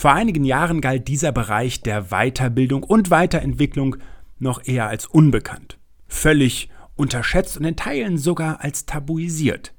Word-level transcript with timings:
Vor 0.00 0.14
einigen 0.14 0.44
Jahren 0.44 0.80
galt 0.80 1.08
dieser 1.08 1.30
Bereich 1.30 1.82
der 1.82 2.04
Weiterbildung 2.04 2.84
und 2.84 3.10
Weiterentwicklung 3.10 3.96
noch 4.38 4.64
eher 4.64 4.88
als 4.88 5.04
unbekannt, 5.04 5.76
völlig 6.08 6.70
unterschätzt 6.96 7.58
und 7.58 7.66
in 7.66 7.76
Teilen 7.76 8.16
sogar 8.16 8.64
als 8.64 8.86
tabuisiert. 8.86 9.74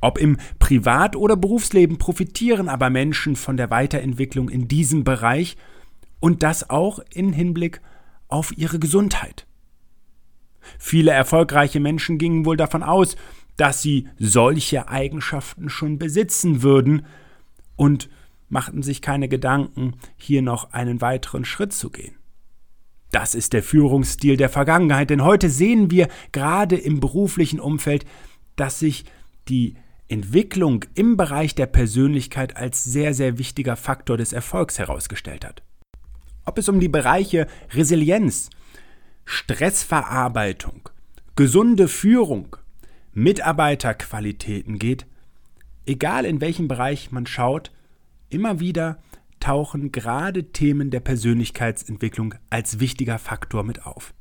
Ob 0.00 0.18
im 0.18 0.36
Privat- 0.60 1.16
oder 1.16 1.34
Berufsleben 1.34 1.98
profitieren 1.98 2.68
aber 2.68 2.88
Menschen 2.88 3.34
von 3.34 3.56
der 3.56 3.68
Weiterentwicklung 3.68 4.48
in 4.48 4.68
diesem 4.68 5.02
Bereich 5.02 5.56
und 6.20 6.44
das 6.44 6.70
auch 6.70 7.00
in 7.12 7.32
Hinblick 7.32 7.80
auf 8.28 8.56
ihre 8.56 8.78
Gesundheit. 8.78 9.48
Viele 10.78 11.10
erfolgreiche 11.10 11.80
Menschen 11.80 12.18
gingen 12.18 12.44
wohl 12.44 12.56
davon 12.56 12.84
aus, 12.84 13.16
dass 13.56 13.82
sie 13.82 14.06
solche 14.20 14.86
Eigenschaften 14.86 15.68
schon 15.68 15.98
besitzen 15.98 16.62
würden 16.62 17.06
und 17.74 18.08
machten 18.48 18.82
sich 18.82 19.02
keine 19.02 19.28
Gedanken, 19.28 19.94
hier 20.16 20.42
noch 20.42 20.72
einen 20.72 21.00
weiteren 21.00 21.44
Schritt 21.44 21.72
zu 21.72 21.90
gehen. 21.90 22.16
Das 23.10 23.34
ist 23.34 23.52
der 23.52 23.62
Führungsstil 23.62 24.36
der 24.36 24.48
Vergangenheit, 24.48 25.10
denn 25.10 25.24
heute 25.24 25.48
sehen 25.48 25.90
wir 25.90 26.08
gerade 26.32 26.76
im 26.76 27.00
beruflichen 27.00 27.60
Umfeld, 27.60 28.04
dass 28.56 28.78
sich 28.78 29.04
die 29.48 29.74
Entwicklung 30.08 30.84
im 30.94 31.16
Bereich 31.16 31.54
der 31.54 31.66
Persönlichkeit 31.66 32.56
als 32.56 32.84
sehr, 32.84 33.14
sehr 33.14 33.38
wichtiger 33.38 33.76
Faktor 33.76 34.16
des 34.16 34.32
Erfolgs 34.32 34.78
herausgestellt 34.78 35.44
hat. 35.44 35.62
Ob 36.44 36.58
es 36.58 36.68
um 36.68 36.78
die 36.78 36.88
Bereiche 36.88 37.48
Resilienz, 37.72 38.50
Stressverarbeitung, 39.24 40.88
gesunde 41.34 41.88
Führung, 41.88 42.56
Mitarbeiterqualitäten 43.14 44.78
geht, 44.78 45.06
egal 45.86 46.24
in 46.24 46.40
welchem 46.40 46.68
Bereich 46.68 47.10
man 47.10 47.26
schaut, 47.26 47.72
Immer 48.28 48.60
wieder 48.60 48.98
tauchen 49.40 49.92
gerade 49.92 50.50
Themen 50.52 50.90
der 50.90 51.00
Persönlichkeitsentwicklung 51.00 52.34
als 52.50 52.80
wichtiger 52.80 53.18
Faktor 53.18 53.62
mit 53.62 53.86
auf. 53.86 54.14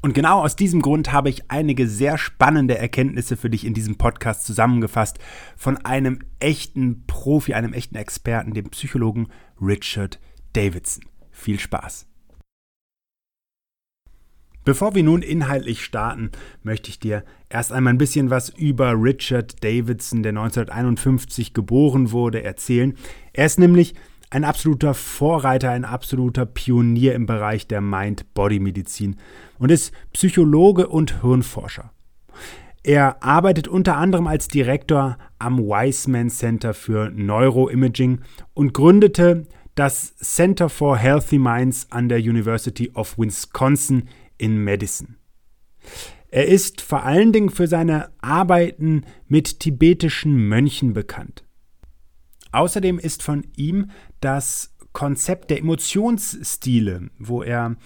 Und 0.00 0.14
genau 0.14 0.42
aus 0.42 0.54
diesem 0.54 0.80
Grund 0.80 1.12
habe 1.12 1.28
ich 1.28 1.50
einige 1.50 1.88
sehr 1.88 2.18
spannende 2.18 2.78
Erkenntnisse 2.78 3.36
für 3.36 3.50
dich 3.50 3.64
in 3.66 3.74
diesem 3.74 3.96
Podcast 3.96 4.44
zusammengefasst 4.44 5.18
von 5.56 5.76
einem 5.78 6.20
echten 6.38 7.04
Profi, 7.06 7.54
einem 7.54 7.72
echten 7.72 7.96
Experten, 7.96 8.52
dem 8.52 8.70
Psychologen 8.70 9.28
Richard 9.60 10.20
Davidson. 10.52 11.04
Viel 11.32 11.58
Spaß! 11.58 12.07
Bevor 14.68 14.94
wir 14.94 15.02
nun 15.02 15.22
inhaltlich 15.22 15.82
starten, 15.82 16.30
möchte 16.62 16.90
ich 16.90 17.00
dir 17.00 17.24
erst 17.48 17.72
einmal 17.72 17.94
ein 17.94 17.96
bisschen 17.96 18.28
was 18.28 18.50
über 18.50 18.92
Richard 19.02 19.64
Davidson, 19.64 20.22
der 20.22 20.32
1951 20.32 21.54
geboren 21.54 22.12
wurde, 22.12 22.42
erzählen. 22.44 22.92
Er 23.32 23.46
ist 23.46 23.58
nämlich 23.58 23.94
ein 24.28 24.44
absoluter 24.44 24.92
Vorreiter, 24.92 25.70
ein 25.70 25.86
absoluter 25.86 26.44
Pionier 26.44 27.14
im 27.14 27.24
Bereich 27.24 27.66
der 27.66 27.80
Mind-Body-Medizin 27.80 29.16
und 29.58 29.70
ist 29.70 29.90
Psychologe 30.12 30.88
und 30.88 31.22
Hirnforscher. 31.22 31.90
Er 32.82 33.22
arbeitet 33.22 33.68
unter 33.68 33.96
anderem 33.96 34.26
als 34.26 34.48
Direktor 34.48 35.16
am 35.38 35.60
Wiseman 35.60 36.28
Center 36.28 36.74
für 36.74 37.08
Neuroimaging 37.08 38.20
und 38.52 38.74
gründete 38.74 39.46
das 39.76 40.14
Center 40.16 40.68
for 40.68 40.98
Healthy 40.98 41.38
Minds 41.38 41.86
an 41.88 42.10
der 42.10 42.18
University 42.18 42.90
of 42.92 43.16
Wisconsin 43.16 44.10
in 44.38 44.62
Madison. 44.62 45.16
Er 46.30 46.46
ist 46.46 46.80
vor 46.80 47.04
allen 47.04 47.32
Dingen 47.32 47.50
für 47.50 47.66
seine 47.66 48.10
Arbeiten 48.20 49.04
mit 49.26 49.60
tibetischen 49.60 50.48
Mönchen 50.48 50.92
bekannt. 50.92 51.44
Außerdem 52.52 52.98
ist 52.98 53.22
von 53.22 53.46
ihm 53.56 53.90
das 54.20 54.74
Konzept 54.92 55.50
der 55.50 55.58
Emotionsstile, 55.58 57.10
wo 57.18 57.42
er 57.42 57.76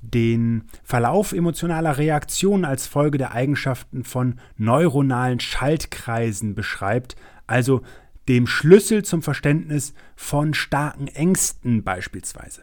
den 0.00 0.64
Verlauf 0.84 1.32
emotionaler 1.32 1.98
Reaktionen 1.98 2.64
als 2.64 2.86
Folge 2.86 3.18
der 3.18 3.32
Eigenschaften 3.32 4.04
von 4.04 4.38
neuronalen 4.56 5.40
Schaltkreisen 5.40 6.54
beschreibt, 6.54 7.16
also 7.46 7.82
dem 8.28 8.46
Schlüssel 8.46 9.04
zum 9.04 9.22
Verständnis 9.22 9.94
von 10.14 10.54
starken 10.54 11.08
Ängsten 11.08 11.82
beispielsweise. 11.82 12.62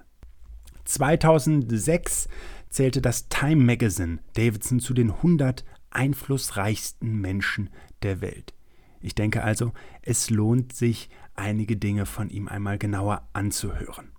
2006 0.86 2.30
zählte 2.76 3.02
das 3.02 3.30
Time 3.30 3.64
Magazine 3.64 4.20
Davidson 4.34 4.82
zu 4.82 4.94
den 4.94 5.10
100 5.10 5.64
einflussreichsten 5.92 7.22
Menschen 7.22 7.70
der 8.04 8.20
Welt. 8.20 8.54
Ich 9.00 9.16
denke 9.16 9.44
also, 9.44 9.72
es 10.02 10.30
lohnt 10.30 10.74
sich, 10.74 11.10
einige 11.36 11.78
Dinge 11.78 12.06
von 12.06 12.30
ihm 12.30 12.50
einmal 12.50 12.78
genauer 12.78 13.30
anzuhören. 13.32 14.12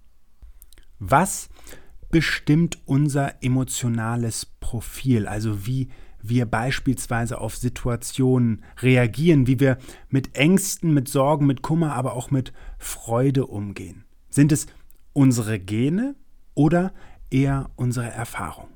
Was 0.98 1.50
bestimmt 2.10 2.78
unser 2.86 3.42
emotionales 3.42 4.46
Profil, 4.46 5.26
also 5.26 5.66
wie 5.66 5.90
wir 6.22 6.46
beispielsweise 6.46 7.38
auf 7.38 7.56
Situationen 7.56 8.64
reagieren, 8.80 9.46
wie 9.46 9.60
wir 9.60 9.76
mit 10.08 10.34
Ängsten, 10.34 10.94
mit 10.94 11.08
Sorgen, 11.08 11.46
mit 11.46 11.60
Kummer, 11.60 11.94
aber 11.94 12.14
auch 12.14 12.30
mit 12.30 12.54
Freude 12.78 13.46
umgehen? 13.46 14.04
Sind 14.30 14.50
es 14.50 14.66
unsere 15.12 15.58
Gene 15.58 16.16
oder 16.54 16.94
eher 17.30 17.70
unsere 17.76 18.10
Erfahrung. 18.10 18.68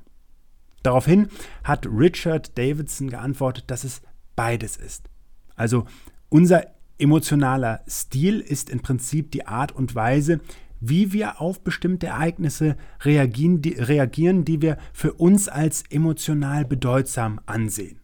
Daraufhin 0.83 1.29
hat 1.63 1.85
Richard 1.85 2.57
Davidson 2.57 3.09
geantwortet, 3.09 3.65
dass 3.67 3.83
es 3.83 4.01
beides 4.35 4.77
ist. 4.77 5.09
Also 5.55 5.85
unser 6.29 6.65
emotionaler 6.97 7.81
Stil 7.87 8.39
ist 8.39 8.69
im 8.69 8.79
Prinzip 8.79 9.31
die 9.31 9.47
Art 9.47 9.71
und 9.71 9.95
Weise, 9.95 10.39
wie 10.79 11.13
wir 11.13 11.39
auf 11.39 11.63
bestimmte 11.63 12.07
Ereignisse 12.07 12.75
reagieren 13.01 13.61
die, 13.61 13.73
reagieren, 13.73 14.45
die 14.45 14.61
wir 14.61 14.77
für 14.93 15.13
uns 15.13 15.47
als 15.47 15.83
emotional 15.89 16.65
bedeutsam 16.65 17.39
ansehen. 17.45 17.99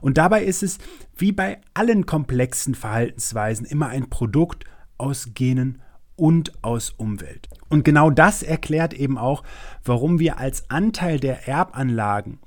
Und 0.00 0.18
dabei 0.18 0.44
ist 0.44 0.62
es, 0.62 0.78
wie 1.16 1.32
bei 1.32 1.60
allen 1.74 2.06
komplexen 2.06 2.74
Verhaltensweisen, 2.74 3.66
immer 3.66 3.88
ein 3.88 4.10
Produkt 4.10 4.64
aus 4.96 5.30
Genen 5.34 5.82
und 6.18 6.52
aus 6.62 6.90
Umwelt. 6.90 7.48
Und 7.68 7.84
genau 7.84 8.10
das 8.10 8.42
erklärt 8.42 8.92
eben 8.92 9.16
auch, 9.18 9.42
warum 9.84 10.18
wir 10.18 10.38
als 10.38 10.68
Anteil 10.68 11.20
der 11.20 11.48
Erbanlagen 11.48 12.40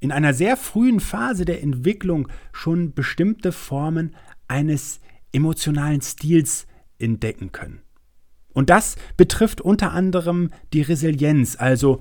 in 0.00 0.12
einer 0.12 0.32
sehr 0.32 0.56
frühen 0.56 1.00
Phase 1.00 1.44
der 1.44 1.62
Entwicklung 1.62 2.28
schon 2.52 2.94
bestimmte 2.94 3.52
Formen 3.52 4.14
eines 4.46 5.00
emotionalen 5.32 6.00
Stils 6.00 6.66
entdecken 6.98 7.52
können. 7.52 7.82
Und 8.54 8.70
das 8.70 8.96
betrifft 9.16 9.60
unter 9.60 9.92
anderem 9.92 10.50
die 10.72 10.82
Resilienz, 10.82 11.56
also 11.56 12.00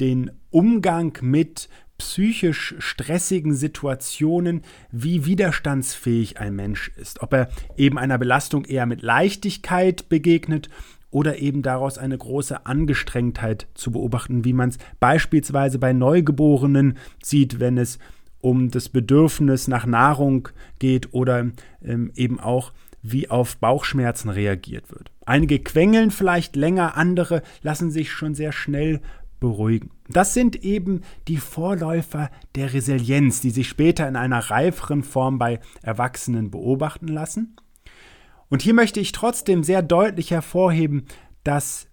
den 0.00 0.30
Umgang 0.50 1.18
mit 1.20 1.68
psychisch 2.02 2.74
stressigen 2.78 3.54
Situationen, 3.54 4.62
wie 4.90 5.24
widerstandsfähig 5.24 6.40
ein 6.40 6.56
Mensch 6.56 6.90
ist. 6.96 7.22
Ob 7.22 7.32
er 7.32 7.48
eben 7.76 7.96
einer 7.96 8.18
Belastung 8.18 8.64
eher 8.64 8.86
mit 8.86 9.02
Leichtigkeit 9.02 10.08
begegnet 10.08 10.68
oder 11.12 11.38
eben 11.38 11.62
daraus 11.62 11.98
eine 11.98 12.18
große 12.18 12.66
Angestrengtheit 12.66 13.68
zu 13.74 13.92
beobachten, 13.92 14.44
wie 14.44 14.52
man 14.52 14.70
es 14.70 14.78
beispielsweise 14.98 15.78
bei 15.78 15.92
Neugeborenen 15.92 16.98
sieht, 17.22 17.60
wenn 17.60 17.78
es 17.78 18.00
um 18.40 18.70
das 18.70 18.88
Bedürfnis 18.88 19.68
nach 19.68 19.86
Nahrung 19.86 20.48
geht 20.80 21.14
oder 21.14 21.46
ähm, 21.84 22.10
eben 22.16 22.40
auch 22.40 22.72
wie 23.00 23.30
auf 23.30 23.56
Bauchschmerzen 23.58 24.28
reagiert 24.28 24.90
wird. 24.90 25.12
Einige 25.24 25.60
quengeln 25.60 26.10
vielleicht 26.10 26.56
länger, 26.56 26.96
andere 26.96 27.42
lassen 27.62 27.92
sich 27.92 28.10
schon 28.10 28.34
sehr 28.34 28.52
schnell 28.52 29.00
beruhigen. 29.42 29.90
Das 30.08 30.32
sind 30.32 30.64
eben 30.64 31.02
die 31.28 31.36
Vorläufer 31.36 32.30
der 32.54 32.72
Resilienz, 32.72 33.40
die 33.42 33.50
sich 33.50 33.68
später 33.68 34.08
in 34.08 34.16
einer 34.16 34.38
reiferen 34.38 35.02
Form 35.02 35.38
bei 35.38 35.60
Erwachsenen 35.82 36.50
beobachten 36.50 37.08
lassen. 37.08 37.56
Und 38.48 38.62
hier 38.62 38.72
möchte 38.72 39.00
ich 39.00 39.12
trotzdem 39.12 39.64
sehr 39.64 39.82
deutlich 39.82 40.30
hervorheben, 40.30 41.06
dass 41.44 41.88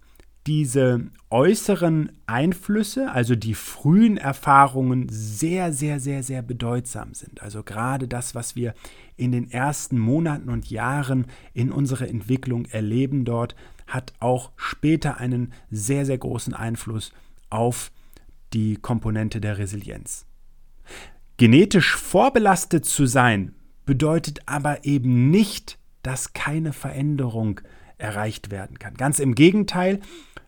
diese 0.46 1.10
äußeren 1.28 2.12
Einflüsse, 2.26 3.10
also 3.10 3.34
die 3.34 3.54
frühen 3.54 4.16
Erfahrungen, 4.16 5.08
sehr, 5.10 5.72
sehr, 5.72 6.00
sehr, 6.00 6.22
sehr 6.22 6.42
bedeutsam 6.42 7.14
sind. 7.14 7.42
Also 7.42 7.62
gerade 7.62 8.08
das, 8.08 8.34
was 8.34 8.56
wir 8.56 8.74
in 9.16 9.32
den 9.32 9.50
ersten 9.50 9.98
Monaten 9.98 10.48
und 10.48 10.70
Jahren 10.70 11.26
in 11.52 11.70
unserer 11.70 12.08
Entwicklung 12.08 12.64
erleben 12.66 13.24
dort, 13.24 13.54
hat 13.86 14.12
auch 14.20 14.50
später 14.56 15.18
einen 15.18 15.52
sehr, 15.70 16.06
sehr 16.06 16.18
großen 16.18 16.54
Einfluss 16.54 17.12
auf 17.50 17.92
die 18.52 18.76
Komponente 18.76 19.40
der 19.40 19.58
Resilienz. 19.58 20.26
Genetisch 21.36 21.96
vorbelastet 21.96 22.84
zu 22.84 23.06
sein 23.06 23.54
bedeutet 23.86 24.40
aber 24.46 24.84
eben 24.84 25.30
nicht, 25.30 25.78
dass 26.02 26.32
keine 26.32 26.72
Veränderung 26.72 27.60
erreicht 27.98 28.50
werden 28.50 28.78
kann. 28.78 28.94
Ganz 28.94 29.18
im 29.18 29.34
Gegenteil, 29.34 30.00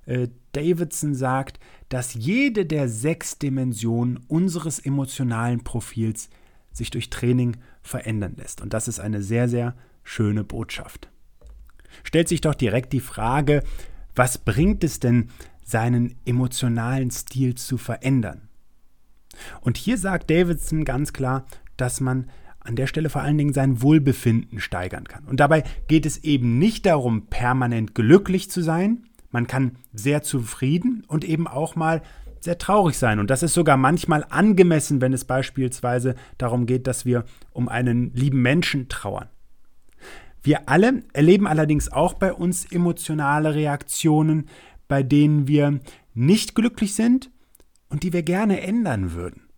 äh, 0.06 0.28
Davidson 0.52 1.14
sagt, 1.14 1.60
dass 1.88 2.14
jede 2.14 2.66
der 2.66 2.88
sechs 2.88 3.38
Dimensionen 3.38 4.18
unseres 4.28 4.78
emotionalen 4.78 5.62
Profils 5.64 6.30
sich 6.72 6.90
durch 6.90 7.10
Training 7.10 7.56
verändern 7.82 8.34
lässt. 8.36 8.60
Und 8.60 8.72
das 8.72 8.88
ist 8.88 9.00
eine 9.00 9.22
sehr, 9.22 9.48
sehr 9.48 9.74
schöne 10.02 10.44
Botschaft. 10.44 11.10
Stellt 12.02 12.28
sich 12.28 12.40
doch 12.40 12.54
direkt 12.54 12.92
die 12.92 13.00
Frage, 13.00 13.62
was 14.14 14.38
bringt 14.38 14.84
es 14.84 15.00
denn, 15.00 15.30
seinen 15.64 16.16
emotionalen 16.24 17.10
Stil 17.10 17.54
zu 17.54 17.78
verändern? 17.78 18.48
Und 19.60 19.76
hier 19.76 19.98
sagt 19.98 20.30
Davidson 20.30 20.84
ganz 20.84 21.12
klar, 21.12 21.46
dass 21.76 22.00
man 22.00 22.30
an 22.60 22.76
der 22.76 22.86
Stelle 22.86 23.10
vor 23.10 23.22
allen 23.22 23.38
Dingen 23.38 23.52
sein 23.52 23.82
Wohlbefinden 23.82 24.60
steigern 24.60 25.04
kann. 25.04 25.24
Und 25.24 25.40
dabei 25.40 25.64
geht 25.88 26.06
es 26.06 26.22
eben 26.22 26.58
nicht 26.58 26.86
darum, 26.86 27.26
permanent 27.26 27.94
glücklich 27.94 28.50
zu 28.50 28.62
sein. 28.62 29.04
Man 29.30 29.46
kann 29.46 29.76
sehr 29.92 30.22
zufrieden 30.22 31.04
und 31.08 31.24
eben 31.24 31.48
auch 31.48 31.74
mal 31.74 32.02
sehr 32.40 32.58
traurig 32.58 32.98
sein. 32.98 33.18
Und 33.18 33.30
das 33.30 33.42
ist 33.42 33.54
sogar 33.54 33.76
manchmal 33.76 34.26
angemessen, 34.28 35.00
wenn 35.00 35.12
es 35.12 35.24
beispielsweise 35.24 36.14
darum 36.38 36.66
geht, 36.66 36.86
dass 36.86 37.04
wir 37.04 37.24
um 37.52 37.68
einen 37.68 38.12
lieben 38.14 38.42
Menschen 38.42 38.88
trauern. 38.88 39.28
Wir 40.42 40.68
alle 40.68 41.04
erleben 41.12 41.46
allerdings 41.46 41.90
auch 41.90 42.14
bei 42.14 42.32
uns 42.32 42.64
emotionale 42.70 43.54
Reaktionen, 43.54 44.48
bei 44.92 45.02
denen 45.02 45.48
wir 45.48 45.80
nicht 46.12 46.54
glücklich 46.54 46.94
sind 46.94 47.30
und 47.88 48.02
die 48.02 48.12
wir 48.12 48.22
gerne 48.22 48.60
ändern 48.60 49.12
würden. 49.12 49.48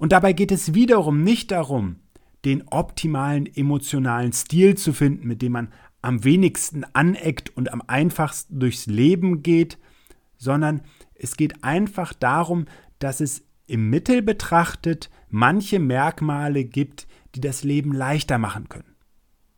Und 0.00 0.10
dabei 0.10 0.32
geht 0.32 0.50
es 0.50 0.74
wiederum 0.74 1.22
nicht 1.22 1.52
darum, 1.52 2.00
den 2.44 2.66
optimalen 2.66 3.46
emotionalen 3.54 4.32
Stil 4.32 4.76
zu 4.76 4.92
finden, 4.92 5.28
mit 5.28 5.42
dem 5.42 5.52
man 5.52 5.72
am 6.02 6.24
wenigsten 6.24 6.82
aneckt 6.92 7.56
und 7.56 7.72
am 7.72 7.84
einfachsten 7.86 8.58
durchs 8.58 8.86
Leben 8.86 9.44
geht, 9.44 9.78
sondern 10.38 10.80
es 11.14 11.36
geht 11.36 11.62
einfach 11.62 12.12
darum, 12.12 12.64
dass 12.98 13.20
es 13.20 13.44
im 13.68 13.90
Mittel 13.90 14.22
betrachtet 14.22 15.08
manche 15.28 15.78
Merkmale 15.78 16.64
gibt, 16.64 17.06
die 17.36 17.40
das 17.40 17.62
Leben 17.62 17.92
leichter 17.92 18.38
machen 18.38 18.68
können. 18.68 18.96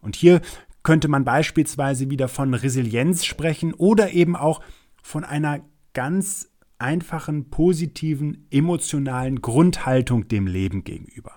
Und 0.02 0.14
hier 0.14 0.42
könnte 0.82 1.08
man 1.08 1.24
beispielsweise 1.24 2.10
wieder 2.10 2.28
von 2.28 2.52
Resilienz 2.52 3.24
sprechen 3.24 3.72
oder 3.72 4.12
eben 4.12 4.36
auch 4.36 4.60
von 5.02 5.24
einer 5.24 5.60
ganz 5.92 6.50
einfachen, 6.78 7.50
positiven, 7.50 8.46
emotionalen 8.50 9.42
Grundhaltung 9.42 10.28
dem 10.28 10.46
Leben 10.46 10.84
gegenüber. 10.84 11.32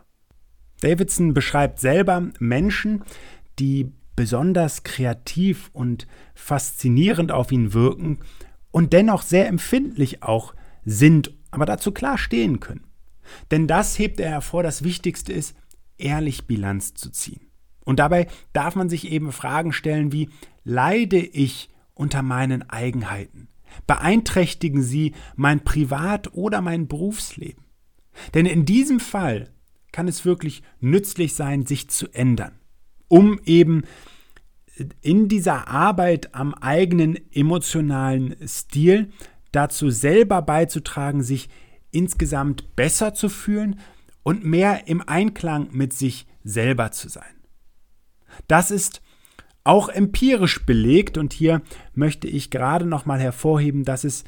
Davidson 0.82 1.34
beschreibt 1.34 1.80
selber 1.80 2.30
Menschen, 2.40 3.04
die 3.60 3.92
besonders 4.16 4.84
kreativ 4.84 5.70
und 5.74 6.08
faszinierend 6.36 7.32
auf 7.32 7.52
ihn 7.52 7.74
wirken 7.74 8.20
und 8.72 8.94
dennoch 8.94 9.22
sehr 9.22 9.48
empfindlich 9.48 10.24
auch 10.24 10.54
sind, 10.86 11.34
aber 11.52 11.66
dazu 11.66 11.92
klar 11.92 12.18
stehen 12.18 12.60
können. 12.60 12.86
Denn 13.52 13.68
das 13.68 13.98
hebt 13.98 14.20
er 14.20 14.30
hervor, 14.32 14.64
das 14.64 14.84
Wichtigste 14.84 15.32
ist, 15.32 15.56
ehrlich 15.98 16.48
Bilanz 16.48 16.94
zu 16.94 17.10
ziehen. 17.10 17.48
Und 17.86 18.00
dabei 18.00 18.28
darf 18.54 18.76
man 18.76 18.90
sich 18.90 19.12
eben 19.12 19.32
Fragen 19.32 19.74
stellen 19.74 20.12
wie, 20.12 20.30
leide 20.64 21.20
ich 21.20 21.70
unter 21.94 22.22
meinen 22.22 22.70
Eigenheiten? 22.70 23.50
Beeinträchtigen 23.88 24.82
sie 24.82 25.14
mein 25.36 25.64
Privat- 25.64 26.34
oder 26.34 26.62
mein 26.62 26.88
Berufsleben? 26.88 27.64
Denn 28.34 28.46
in 28.46 28.66
diesem 28.66 29.00
Fall 29.00 29.50
kann 29.92 30.08
es 30.08 30.26
wirklich 30.26 30.64
nützlich 30.80 31.36
sein, 31.36 31.66
sich 31.66 31.90
zu 31.90 32.08
ändern, 32.14 32.60
um 33.08 33.40
eben 33.46 33.84
in 35.02 35.28
dieser 35.28 35.68
Arbeit 35.68 36.34
am 36.34 36.54
eigenen 36.54 37.20
emotionalen 37.32 38.36
Stil 38.48 39.12
dazu 39.52 39.90
selber 39.90 40.42
beizutragen, 40.42 41.22
sich 41.22 41.50
insgesamt 41.92 42.76
besser 42.76 43.14
zu 43.14 43.30
fühlen 43.30 43.80
und 44.24 44.44
mehr 44.44 44.88
im 44.88 45.08
Einklang 45.08 45.70
mit 45.72 45.94
sich 45.94 46.26
selber 46.44 46.92
zu 46.92 47.08
sein. 47.08 47.24
Das 48.48 48.72
ist 48.72 49.02
auch 49.64 49.90
empirisch 49.90 50.66
belegt 50.66 51.18
und 51.18 51.34
hier 51.34 51.62
möchte 51.94 52.28
ich 52.28 52.50
gerade 52.50 52.86
noch 52.86 53.06
mal 53.06 53.20
hervorheben, 53.20 53.84
dass 53.84 54.04
es 54.04 54.24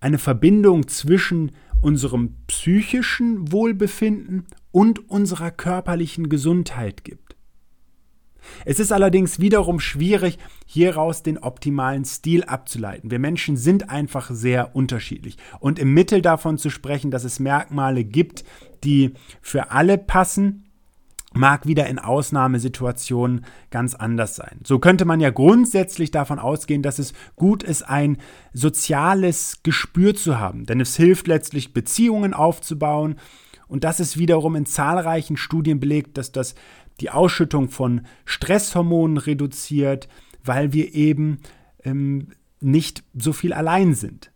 eine 0.00 0.18
Verbindung 0.18 0.88
zwischen 0.88 1.52
unserem 1.80 2.34
psychischen 2.46 3.52
Wohlbefinden 3.52 4.46
und 4.70 5.10
unserer 5.10 5.50
körperlichen 5.50 6.28
Gesundheit 6.28 7.04
gibt. 7.04 7.36
Es 8.64 8.80
ist 8.80 8.92
allerdings 8.92 9.40
wiederum 9.40 9.78
schwierig, 9.78 10.38
hieraus 10.66 11.22
den 11.22 11.38
optimalen 11.38 12.04
Stil 12.04 12.44
abzuleiten. 12.44 13.10
Wir 13.10 13.18
Menschen 13.18 13.56
sind 13.56 13.90
einfach 13.90 14.30
sehr 14.30 14.74
unterschiedlich. 14.74 15.36
Und 15.60 15.78
im 15.78 15.92
Mittel 15.92 16.22
davon 16.22 16.56
zu 16.56 16.70
sprechen, 16.70 17.10
dass 17.10 17.24
es 17.24 17.40
Merkmale 17.40 18.04
gibt, 18.04 18.44
die 18.84 19.12
für 19.42 19.70
alle 19.70 19.98
passen, 19.98 20.67
mag 21.34 21.66
wieder 21.66 21.86
in 21.86 21.98
Ausnahmesituationen 21.98 23.44
ganz 23.70 23.94
anders 23.94 24.36
sein. 24.36 24.60
So 24.64 24.78
könnte 24.78 25.04
man 25.04 25.20
ja 25.20 25.30
grundsätzlich 25.30 26.10
davon 26.10 26.38
ausgehen, 26.38 26.82
dass 26.82 26.98
es 26.98 27.12
gut 27.36 27.62
ist, 27.62 27.82
ein 27.82 28.18
soziales 28.52 29.60
Gespür 29.62 30.14
zu 30.14 30.38
haben, 30.38 30.64
denn 30.64 30.80
es 30.80 30.96
hilft 30.96 31.26
letztlich, 31.26 31.74
Beziehungen 31.74 32.32
aufzubauen. 32.32 33.16
Und 33.66 33.84
das 33.84 34.00
ist 34.00 34.18
wiederum 34.18 34.56
in 34.56 34.64
zahlreichen 34.64 35.36
Studien 35.36 35.80
belegt, 35.80 36.16
dass 36.16 36.32
das 36.32 36.54
die 37.00 37.10
Ausschüttung 37.10 37.68
von 37.68 38.06
Stresshormonen 38.24 39.18
reduziert, 39.18 40.08
weil 40.42 40.72
wir 40.72 40.94
eben 40.94 41.40
ähm, 41.84 42.28
nicht 42.60 43.04
so 43.14 43.32
viel 43.32 43.52
allein 43.52 43.94
sind. 43.94 44.32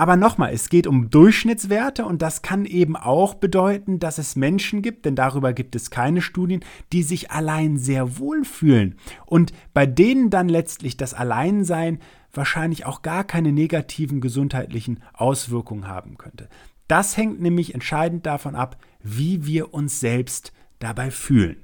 Aber 0.00 0.16
nochmal, 0.16 0.54
es 0.54 0.70
geht 0.70 0.86
um 0.86 1.10
Durchschnittswerte 1.10 2.06
und 2.06 2.22
das 2.22 2.40
kann 2.40 2.64
eben 2.64 2.96
auch 2.96 3.34
bedeuten, 3.34 3.98
dass 3.98 4.16
es 4.16 4.34
Menschen 4.34 4.80
gibt, 4.80 5.04
denn 5.04 5.14
darüber 5.14 5.52
gibt 5.52 5.76
es 5.76 5.90
keine 5.90 6.22
Studien, 6.22 6.64
die 6.90 7.02
sich 7.02 7.30
allein 7.32 7.76
sehr 7.76 8.18
wohl 8.18 8.46
fühlen 8.46 8.94
und 9.26 9.52
bei 9.74 9.84
denen 9.84 10.30
dann 10.30 10.48
letztlich 10.48 10.96
das 10.96 11.12
Alleinsein 11.12 11.98
wahrscheinlich 12.32 12.86
auch 12.86 13.02
gar 13.02 13.24
keine 13.24 13.52
negativen 13.52 14.22
gesundheitlichen 14.22 15.00
Auswirkungen 15.12 15.86
haben 15.86 16.16
könnte. 16.16 16.48
Das 16.88 17.18
hängt 17.18 17.42
nämlich 17.42 17.74
entscheidend 17.74 18.24
davon 18.24 18.54
ab, 18.54 18.78
wie 19.02 19.44
wir 19.44 19.74
uns 19.74 20.00
selbst 20.00 20.54
dabei 20.78 21.10
fühlen. 21.10 21.58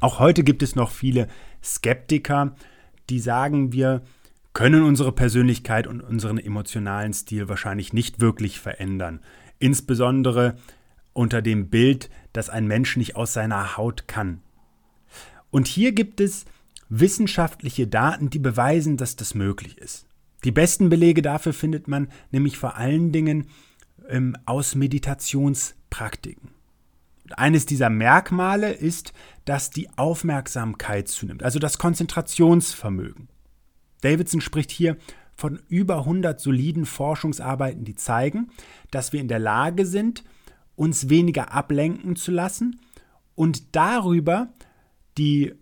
Auch 0.00 0.18
heute 0.18 0.42
gibt 0.42 0.64
es 0.64 0.74
noch 0.74 0.90
viele 0.90 1.28
Skeptiker, 1.62 2.56
die 3.08 3.20
sagen, 3.20 3.72
wir 3.72 4.02
können 4.58 4.82
unsere 4.82 5.12
Persönlichkeit 5.12 5.86
und 5.86 6.00
unseren 6.00 6.36
emotionalen 6.36 7.12
Stil 7.12 7.48
wahrscheinlich 7.48 7.92
nicht 7.92 8.18
wirklich 8.18 8.58
verändern. 8.58 9.20
Insbesondere 9.60 10.56
unter 11.12 11.42
dem 11.42 11.70
Bild, 11.70 12.10
dass 12.32 12.50
ein 12.50 12.66
Mensch 12.66 12.96
nicht 12.96 13.14
aus 13.14 13.32
seiner 13.32 13.76
Haut 13.76 14.08
kann. 14.08 14.40
Und 15.52 15.68
hier 15.68 15.92
gibt 15.92 16.20
es 16.20 16.44
wissenschaftliche 16.88 17.86
Daten, 17.86 18.30
die 18.30 18.40
beweisen, 18.40 18.96
dass 18.96 19.14
das 19.14 19.32
möglich 19.32 19.78
ist. 19.78 20.08
Die 20.42 20.50
besten 20.50 20.88
Belege 20.88 21.22
dafür 21.22 21.52
findet 21.52 21.86
man 21.86 22.08
nämlich 22.32 22.58
vor 22.58 22.74
allen 22.74 23.12
Dingen 23.12 23.46
ähm, 24.08 24.36
aus 24.44 24.74
Meditationspraktiken. 24.74 26.50
Eines 27.36 27.64
dieser 27.64 27.90
Merkmale 27.90 28.72
ist, 28.72 29.12
dass 29.44 29.70
die 29.70 29.88
Aufmerksamkeit 29.96 31.06
zunimmt, 31.06 31.44
also 31.44 31.60
das 31.60 31.78
Konzentrationsvermögen. 31.78 33.28
Davidson 34.00 34.40
spricht 34.40 34.70
hier 34.70 34.96
von 35.34 35.60
über 35.68 35.98
100 35.98 36.40
soliden 36.40 36.84
Forschungsarbeiten, 36.84 37.84
die 37.84 37.94
zeigen, 37.94 38.50
dass 38.90 39.12
wir 39.12 39.20
in 39.20 39.28
der 39.28 39.38
Lage 39.38 39.86
sind, 39.86 40.24
uns 40.74 41.08
weniger 41.08 41.52
ablenken 41.52 42.16
zu 42.16 42.30
lassen 42.30 42.80
und 43.34 43.76
darüber 43.76 44.48
die 45.16 45.54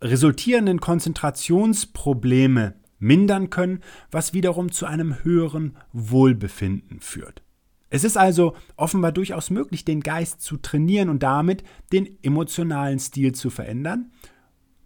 resultierenden 0.00 0.80
Konzentrationsprobleme 0.80 2.74
mindern 2.98 3.50
können, 3.50 3.80
was 4.10 4.32
wiederum 4.32 4.72
zu 4.72 4.86
einem 4.86 5.22
höheren 5.24 5.76
Wohlbefinden 5.92 7.00
führt. 7.00 7.42
Es 7.90 8.04
ist 8.04 8.16
also 8.16 8.56
offenbar 8.76 9.12
durchaus 9.12 9.50
möglich, 9.50 9.84
den 9.84 10.00
Geist 10.00 10.40
zu 10.40 10.56
trainieren 10.56 11.08
und 11.08 11.22
damit 11.22 11.62
den 11.92 12.18
emotionalen 12.22 12.98
Stil 12.98 13.32
zu 13.32 13.50
verändern 13.50 14.10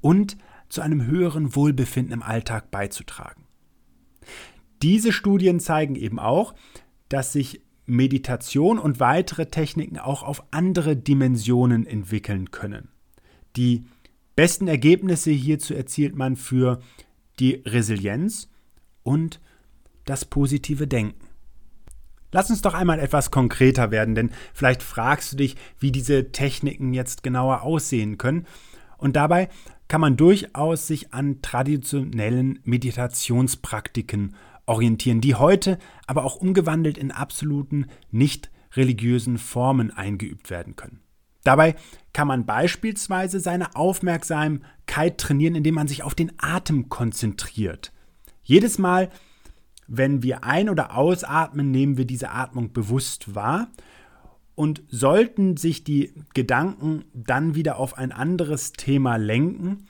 und 0.00 0.36
zu 0.70 0.80
einem 0.80 1.04
höheren 1.04 1.54
Wohlbefinden 1.54 2.14
im 2.14 2.22
Alltag 2.22 2.70
beizutragen. 2.70 3.44
diese 4.82 5.12
Studien 5.12 5.60
zeigen 5.60 5.94
eben 5.94 6.18
auch, 6.18 6.54
dass 7.10 7.34
sich 7.34 7.60
Meditation 7.84 8.78
und 8.78 9.00
weitere 9.00 9.46
Techniken 9.46 9.98
auch 9.98 10.22
auf 10.22 10.44
andere 10.52 10.96
Dimensionen 10.96 11.86
entwickeln 11.86 12.50
können. 12.50 12.88
Die 13.56 13.84
besten 14.36 14.68
Ergebnisse 14.68 15.32
hierzu 15.32 15.74
erzielt 15.74 16.14
man 16.14 16.36
für 16.36 16.80
die 17.40 17.62
Resilienz 17.66 18.48
und 19.02 19.40
das 20.04 20.24
positive 20.24 20.86
Denken. 20.86 21.26
Lass 22.32 22.48
uns 22.48 22.62
doch 22.62 22.74
einmal 22.74 23.00
etwas 23.00 23.32
konkreter 23.32 23.90
werden, 23.90 24.14
denn 24.14 24.30
vielleicht 24.54 24.82
fragst 24.82 25.32
du 25.32 25.36
dich, 25.36 25.56
wie 25.78 25.90
diese 25.90 26.30
Techniken 26.30 26.94
jetzt 26.94 27.22
genauer 27.24 27.62
aussehen 27.62 28.18
können. 28.18 28.46
Und 28.98 29.16
dabei 29.16 29.48
kann 29.90 30.00
man 30.00 30.16
durchaus 30.16 30.86
sich 30.86 31.12
an 31.12 31.42
traditionellen 31.42 32.60
Meditationspraktiken 32.62 34.36
orientieren, 34.64 35.20
die 35.20 35.34
heute 35.34 35.80
aber 36.06 36.24
auch 36.24 36.36
umgewandelt 36.36 36.96
in 36.96 37.10
absoluten 37.10 37.86
nicht 38.12 38.52
religiösen 38.76 39.36
Formen 39.36 39.90
eingeübt 39.90 40.48
werden 40.48 40.76
können. 40.76 41.00
Dabei 41.42 41.74
kann 42.12 42.28
man 42.28 42.46
beispielsweise 42.46 43.40
seine 43.40 43.74
Aufmerksamkeit 43.74 45.18
trainieren, 45.18 45.56
indem 45.56 45.74
man 45.74 45.88
sich 45.88 46.04
auf 46.04 46.14
den 46.14 46.30
Atem 46.38 46.88
konzentriert. 46.88 47.92
Jedes 48.44 48.78
Mal, 48.78 49.10
wenn 49.88 50.22
wir 50.22 50.44
ein- 50.44 50.70
oder 50.70 50.96
ausatmen, 50.96 51.72
nehmen 51.72 51.96
wir 51.96 52.04
diese 52.04 52.30
Atmung 52.30 52.72
bewusst 52.72 53.34
wahr. 53.34 53.72
Und 54.60 54.82
sollten 54.90 55.56
sich 55.56 55.84
die 55.84 56.12
Gedanken 56.34 57.06
dann 57.14 57.54
wieder 57.54 57.78
auf 57.78 57.96
ein 57.96 58.12
anderes 58.12 58.74
Thema 58.74 59.16
lenken, 59.16 59.86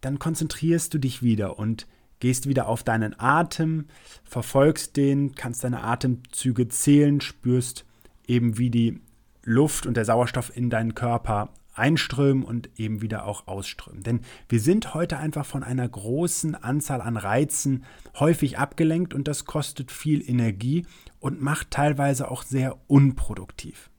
dann 0.00 0.20
konzentrierst 0.20 0.94
du 0.94 0.98
dich 0.98 1.24
wieder 1.24 1.58
und 1.58 1.88
gehst 2.20 2.48
wieder 2.48 2.68
auf 2.68 2.84
deinen 2.84 3.18
Atem, 3.18 3.86
verfolgst 4.22 4.96
den, 4.96 5.34
kannst 5.34 5.64
deine 5.64 5.82
Atemzüge 5.82 6.68
zählen, 6.68 7.20
spürst 7.20 7.84
eben, 8.28 8.58
wie 8.58 8.70
die 8.70 9.00
Luft 9.42 9.86
und 9.86 9.96
der 9.96 10.04
Sauerstoff 10.04 10.56
in 10.56 10.70
deinen 10.70 10.94
Körper 10.94 11.48
einströmen 11.74 12.44
und 12.44 12.70
eben 12.76 13.02
wieder 13.02 13.26
auch 13.26 13.48
ausströmen. 13.48 14.04
Denn 14.04 14.20
wir 14.48 14.60
sind 14.60 14.94
heute 14.94 15.16
einfach 15.16 15.46
von 15.46 15.64
einer 15.64 15.88
großen 15.88 16.54
Anzahl 16.54 17.00
an 17.00 17.16
Reizen 17.16 17.82
häufig 18.20 18.56
abgelenkt 18.56 19.14
und 19.14 19.26
das 19.26 19.46
kostet 19.46 19.90
viel 19.90 20.22
Energie 20.30 20.86
und 21.18 21.42
macht 21.42 21.72
teilweise 21.72 22.30
auch 22.30 22.44
sehr 22.44 22.78
unproduktiv. 22.86 23.90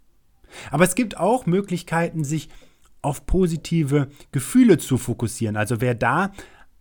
Aber 0.72 0.84
es 0.84 0.96
gibt 0.96 1.18
auch 1.18 1.46
Möglichkeiten, 1.46 2.24
sich 2.24 2.50
auf 3.02 3.26
positive 3.26 4.10
Gefühle 4.32 4.78
zu 4.78 4.98
fokussieren. 4.98 5.56
Also 5.56 5.82
wer 5.82 5.96
da 5.96 6.32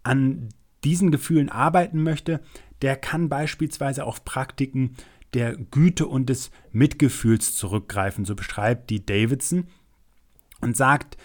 an 0.02 0.48
diesen 0.84 1.10
Gefühlen 1.10 1.48
arbeiten 1.48 2.02
möchte, 2.02 2.40
der 2.82 2.96
kann 2.96 3.28
beispielsweise 3.28 4.04
auf 4.04 4.24
Praktiken 4.24 4.96
der 5.34 5.56
Güte 5.56 6.06
und 6.06 6.28
des 6.28 6.50
Mitgefühls 6.72 7.54
zurückgreifen, 7.56 8.24
so 8.24 8.34
beschreibt 8.34 8.90
die 8.90 9.04
Davidson 9.04 9.66
und 10.60 10.76
sagt, 10.76 11.16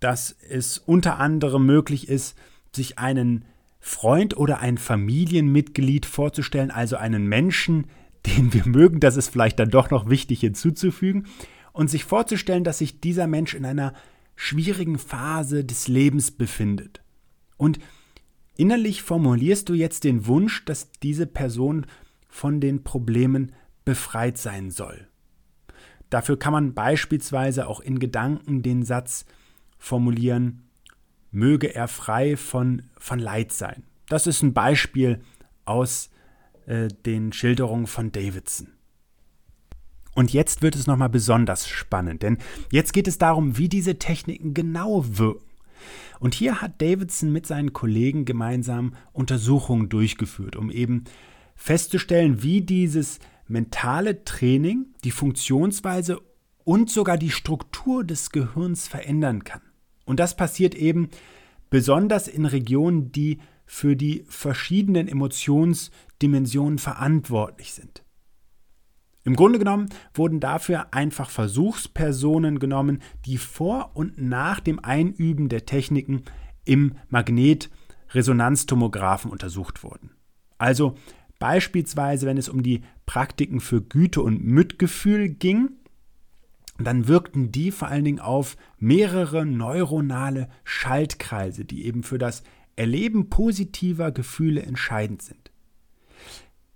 dass 0.00 0.36
es 0.48 0.78
unter 0.78 1.18
anderem 1.18 1.64
möglich 1.64 2.08
ist, 2.08 2.36
sich 2.72 2.98
einen 2.98 3.44
Freund 3.78 4.36
oder 4.36 4.60
ein 4.60 4.78
Familienmitglied 4.78 6.06
vorzustellen, 6.06 6.70
also 6.70 6.96
einen 6.96 7.26
Menschen, 7.26 7.86
den 8.26 8.52
wir 8.52 8.66
mögen, 8.66 9.00
das 9.00 9.16
ist 9.16 9.28
vielleicht 9.28 9.58
dann 9.58 9.70
doch 9.70 9.90
noch 9.90 10.08
wichtig 10.08 10.40
hinzuzufügen, 10.40 11.26
und 11.74 11.90
sich 11.90 12.04
vorzustellen, 12.04 12.64
dass 12.64 12.78
sich 12.78 13.00
dieser 13.02 13.26
Mensch 13.26 13.52
in 13.52 13.66
einer 13.66 13.92
schwierigen 14.34 14.98
Phase 14.98 15.62
des 15.62 15.88
Lebens 15.88 16.30
befindet. 16.30 17.02
Und 17.58 17.78
Innerlich 18.56 19.02
formulierst 19.02 19.68
du 19.68 19.74
jetzt 19.74 20.04
den 20.04 20.26
Wunsch, 20.26 20.64
dass 20.64 20.92
diese 20.92 21.26
Person 21.26 21.86
von 22.28 22.60
den 22.60 22.84
Problemen 22.84 23.52
befreit 23.84 24.38
sein 24.38 24.70
soll. 24.70 25.08
Dafür 26.08 26.38
kann 26.38 26.52
man 26.52 26.74
beispielsweise 26.74 27.66
auch 27.66 27.80
in 27.80 27.98
Gedanken 27.98 28.62
den 28.62 28.84
Satz 28.84 29.24
formulieren, 29.76 30.68
möge 31.32 31.74
er 31.74 31.88
frei 31.88 32.36
von, 32.36 32.82
von 32.96 33.18
Leid 33.18 33.52
sein. 33.52 33.82
Das 34.08 34.28
ist 34.28 34.42
ein 34.42 34.54
Beispiel 34.54 35.20
aus 35.64 36.10
äh, 36.66 36.88
den 36.88 37.32
Schilderungen 37.32 37.88
von 37.88 38.12
Davidson. 38.12 38.68
Und 40.14 40.32
jetzt 40.32 40.62
wird 40.62 40.76
es 40.76 40.86
nochmal 40.86 41.08
besonders 41.08 41.68
spannend, 41.68 42.22
denn 42.22 42.38
jetzt 42.70 42.92
geht 42.92 43.08
es 43.08 43.18
darum, 43.18 43.58
wie 43.58 43.68
diese 43.68 43.98
Techniken 43.98 44.54
genau 44.54 45.04
wirken. 45.18 45.44
Und 46.20 46.34
hier 46.34 46.62
hat 46.62 46.80
Davidson 46.80 47.32
mit 47.32 47.46
seinen 47.46 47.72
Kollegen 47.72 48.24
gemeinsam 48.24 48.94
Untersuchungen 49.12 49.88
durchgeführt, 49.88 50.56
um 50.56 50.70
eben 50.70 51.04
festzustellen, 51.56 52.42
wie 52.42 52.62
dieses 52.62 53.18
mentale 53.46 54.24
Training 54.24 54.86
die 55.02 55.10
Funktionsweise 55.10 56.20
und 56.64 56.90
sogar 56.90 57.18
die 57.18 57.30
Struktur 57.30 58.04
des 58.04 58.30
Gehirns 58.30 58.88
verändern 58.88 59.44
kann. 59.44 59.60
Und 60.06 60.20
das 60.20 60.36
passiert 60.36 60.74
eben 60.74 61.10
besonders 61.70 62.28
in 62.28 62.46
Regionen, 62.46 63.12
die 63.12 63.38
für 63.66 63.96
die 63.96 64.24
verschiedenen 64.28 65.08
Emotionsdimensionen 65.08 66.78
verantwortlich 66.78 67.72
sind. 67.72 68.03
Im 69.24 69.34
Grunde 69.36 69.58
genommen 69.58 69.88
wurden 70.12 70.38
dafür 70.38 70.92
einfach 70.92 71.30
Versuchspersonen 71.30 72.58
genommen, 72.58 73.00
die 73.24 73.38
vor 73.38 73.92
und 73.94 74.20
nach 74.20 74.60
dem 74.60 74.84
Einüben 74.84 75.48
der 75.48 75.64
Techniken 75.64 76.24
im 76.64 76.96
Magnetresonanztomographen 77.08 79.30
untersucht 79.30 79.82
wurden. 79.82 80.10
Also 80.58 80.96
beispielsweise, 81.38 82.26
wenn 82.26 82.36
es 82.36 82.50
um 82.50 82.62
die 82.62 82.82
Praktiken 83.06 83.60
für 83.60 83.80
Güte 83.80 84.20
und 84.20 84.44
Mitgefühl 84.44 85.30
ging, 85.30 85.70
dann 86.78 87.08
wirkten 87.08 87.50
die 87.50 87.70
vor 87.70 87.88
allen 87.88 88.04
Dingen 88.04 88.20
auf 88.20 88.58
mehrere 88.78 89.46
neuronale 89.46 90.50
Schaltkreise, 90.64 91.64
die 91.64 91.86
eben 91.86 92.02
für 92.02 92.18
das 92.18 92.42
Erleben 92.76 93.30
positiver 93.30 94.10
Gefühle 94.10 94.62
entscheidend 94.62 95.22
sind. 95.22 95.43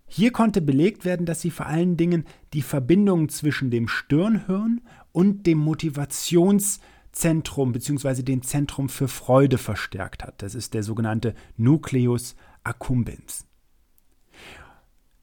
Hier 0.09 0.33
konnte 0.33 0.61
belegt 0.63 1.05
werden, 1.05 1.27
dass 1.27 1.43
sie 1.43 1.51
vor 1.51 1.67
allen 1.67 1.97
Dingen 1.97 2.25
die 2.55 2.63
Verbindung 2.63 3.29
zwischen 3.29 3.71
dem 3.71 3.89
Stirnhirn 3.89 4.81
und 5.13 5.47
dem 5.47 5.59
Motivationszentrum 5.59 7.73
bzw. 7.73 8.23
dem 8.23 8.43
Zentrum 8.43 8.89
für 8.89 9.09
Freude 9.09 9.59
verstärkt 9.59 10.25
hat. 10.25 10.41
Das 10.43 10.55
ist 10.55 10.73
der 10.75 10.83
sogenannte 10.83 11.35
Nucleus 11.57 12.37
accumbens. 12.65 13.47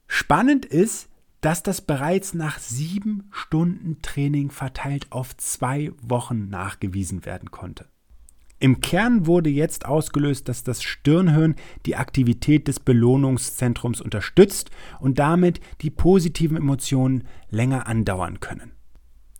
Spannend 0.08 0.66
ist, 0.66 1.10
dass 1.42 1.64
das 1.64 1.82
bereits 1.82 2.34
nach 2.34 2.60
sieben 2.60 3.28
Stunden 3.32 4.02
Training 4.02 4.52
verteilt 4.52 5.12
auf 5.12 5.36
zwei 5.38 5.92
Wochen 6.02 6.48
nachgewiesen 6.50 7.26
werden 7.26 7.52
konnte. 7.52 7.88
Im 8.60 8.80
Kern 8.80 9.28
wurde 9.28 9.50
jetzt 9.50 9.86
ausgelöst, 9.86 10.48
dass 10.48 10.64
das 10.64 10.82
Stirnhirn 10.82 11.56
die 11.86 11.98
Aktivität 11.98 12.68
des 12.68 12.80
Belohnungszentrums 12.80 14.00
unterstützt 14.00 14.72
und 15.00 15.20
damit 15.20 15.60
die 15.82 15.90
positiven 15.90 16.58
Emotionen 16.58 17.26
länger 17.50 17.88
andauern 17.88 18.40
können. 18.40 18.72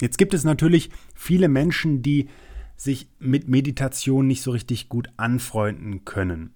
Jetzt 0.02 0.18
gibt 0.18 0.34
es 0.34 0.44
natürlich 0.44 0.90
viele 1.14 1.48
Menschen, 1.48 2.02
die 2.02 2.28
sich 2.76 3.10
mit 3.20 3.48
Meditation 3.48 4.28
nicht 4.28 4.42
so 4.42 4.52
richtig 4.52 4.90
gut 4.90 5.08
anfreunden 5.16 6.04
können. 6.04 6.54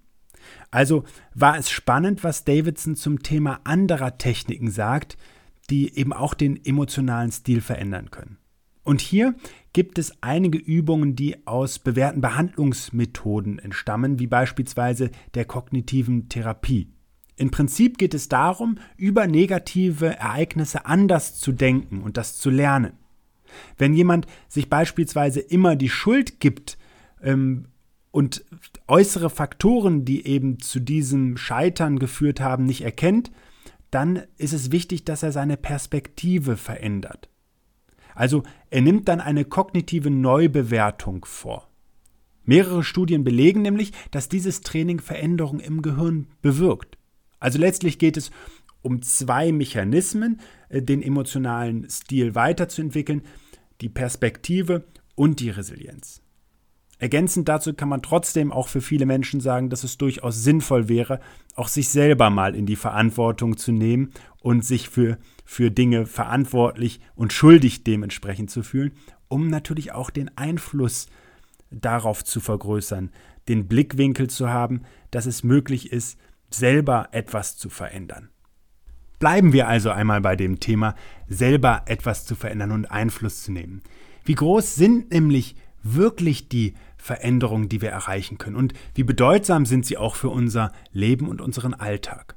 Also 0.71 1.05
war 1.33 1.57
es 1.57 1.69
spannend, 1.69 2.23
was 2.23 2.43
Davidson 2.43 2.95
zum 2.95 3.23
Thema 3.23 3.61
anderer 3.63 4.17
Techniken 4.17 4.69
sagt, 4.69 5.17
die 5.69 5.95
eben 5.95 6.13
auch 6.13 6.33
den 6.33 6.63
emotionalen 6.65 7.31
Stil 7.31 7.61
verändern 7.61 8.11
können. 8.11 8.37
Und 8.89 9.01
hier 9.01 9.35
gibt 9.71 9.99
es 9.99 10.13
einige 10.21 10.57
Übungen, 10.57 11.15
die 11.15 11.45
aus 11.45 11.77
bewährten 11.77 12.21
Behandlungsmethoden 12.21 13.59
entstammen, 13.59 14.17
wie 14.17 14.25
beispielsweise 14.25 15.11
der 15.35 15.45
kognitiven 15.45 16.27
Therapie. 16.27 16.91
Im 17.35 17.51
Prinzip 17.51 17.99
geht 17.99 18.15
es 18.15 18.29
darum, 18.29 18.79
über 18.97 19.27
negative 19.27 20.17
Ereignisse 20.17 20.87
anders 20.87 21.39
zu 21.39 21.51
denken 21.51 22.01
und 22.01 22.17
das 22.17 22.39
zu 22.39 22.49
lernen. 22.49 22.93
Wenn 23.77 23.93
jemand 23.93 24.25
sich 24.47 24.71
beispielsweise 24.71 25.39
immer 25.39 25.75
die 25.75 25.89
Schuld 25.89 26.39
gibt 26.39 26.79
ähm, 27.21 27.65
und 28.09 28.43
äußere 28.87 29.29
Faktoren, 29.29 30.03
die 30.03 30.25
eben 30.25 30.57
zu 30.61 30.79
diesem 30.79 31.37
Scheitern 31.37 31.99
geführt 31.99 32.41
haben, 32.41 32.65
nicht 32.65 32.81
erkennt, 32.81 33.29
dann 33.91 34.23
ist 34.39 34.53
es 34.53 34.71
wichtig, 34.71 35.05
dass 35.05 35.21
er 35.21 35.31
seine 35.31 35.57
Perspektive 35.57 36.57
verändert. 36.57 37.29
Also 38.19 38.43
er 38.69 38.81
nimmt 38.81 39.07
dann 39.07 39.21
eine 39.21 39.45
kognitive 39.45 40.09
Neubewertung 40.09 41.23
vor. 41.23 41.69
Mehrere 42.43 42.83
Studien 42.83 43.23
belegen 43.23 43.61
nämlich, 43.61 43.93
dass 44.11 44.27
dieses 44.27 44.59
Training 44.59 44.99
Veränderungen 44.99 45.61
im 45.61 45.81
Gehirn 45.81 46.27
bewirkt. 46.41 46.97
Also 47.39 47.59
letztlich 47.59 47.97
geht 47.97 48.17
es 48.17 48.31
um 48.81 49.01
zwei 49.01 49.53
Mechanismen, 49.53 50.41
äh, 50.67 50.81
den 50.81 51.01
emotionalen 51.01 51.89
Stil 51.89 52.35
weiterzuentwickeln, 52.35 53.21
die 53.79 53.87
Perspektive 53.87 54.83
und 55.15 55.39
die 55.39 55.51
Resilienz. 55.51 56.21
Ergänzend 56.97 57.47
dazu 57.47 57.73
kann 57.73 57.87
man 57.87 58.01
trotzdem 58.01 58.51
auch 58.51 58.67
für 58.67 58.81
viele 58.81 59.05
Menschen 59.05 59.39
sagen, 59.39 59.69
dass 59.69 59.85
es 59.85 59.97
durchaus 59.97 60.43
sinnvoll 60.43 60.89
wäre, 60.89 61.21
auch 61.55 61.69
sich 61.69 61.87
selber 61.87 62.29
mal 62.29 62.53
in 62.53 62.65
die 62.65 62.75
Verantwortung 62.75 63.55
zu 63.55 63.71
nehmen 63.71 64.11
und 64.41 64.63
sich 64.65 64.89
für, 64.89 65.17
für 65.45 65.71
Dinge 65.71 66.05
verantwortlich 66.05 66.99
und 67.15 67.33
schuldig 67.33 67.83
dementsprechend 67.83 68.49
zu 68.49 68.63
fühlen, 68.63 68.93
um 69.27 69.49
natürlich 69.49 69.91
auch 69.91 70.09
den 70.09 70.35
Einfluss 70.37 71.07
darauf 71.71 72.23
zu 72.23 72.39
vergrößern, 72.39 73.11
den 73.47 73.67
Blickwinkel 73.67 74.29
zu 74.29 74.49
haben, 74.49 74.81
dass 75.11 75.25
es 75.25 75.43
möglich 75.43 75.91
ist, 75.91 76.17
selber 76.49 77.09
etwas 77.11 77.57
zu 77.57 77.69
verändern. 77.69 78.29
Bleiben 79.19 79.51
wir 79.51 79.67
also 79.67 79.91
einmal 79.91 80.21
bei 80.21 80.35
dem 80.35 80.59
Thema, 80.59 80.95
selber 81.27 81.83
etwas 81.87 82.25
zu 82.25 82.35
verändern 82.35 82.71
und 82.71 82.85
Einfluss 82.85 83.43
zu 83.43 83.51
nehmen. 83.51 83.81
Wie 84.23 84.35
groß 84.35 84.75
sind 84.75 85.11
nämlich 85.11 85.55
wirklich 85.83 86.49
die 86.49 86.75
Veränderungen, 86.97 87.69
die 87.69 87.81
wir 87.81 87.89
erreichen 87.89 88.37
können 88.37 88.55
und 88.55 88.73
wie 88.95 89.03
bedeutsam 89.03 89.65
sind 89.65 89.85
sie 89.85 89.97
auch 89.97 90.15
für 90.15 90.29
unser 90.29 90.71
Leben 90.91 91.27
und 91.27 91.41
unseren 91.41 91.73
Alltag. 91.73 92.35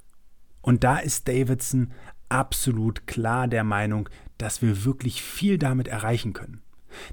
Und 0.62 0.84
da 0.84 0.98
ist 0.98 1.28
Davidson 1.28 1.90
absolut 2.28 3.06
klar 3.06 3.48
der 3.48 3.64
Meinung, 3.64 4.08
dass 4.38 4.62
wir 4.62 4.84
wirklich 4.84 5.22
viel 5.22 5.58
damit 5.58 5.88
erreichen 5.88 6.32
können. 6.32 6.62